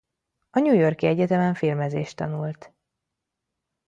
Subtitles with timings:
[0.49, 2.73] A New York-i egyetemen filmezést tanult.